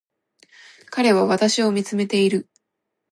[0.89, 2.49] 彼は私を見つめている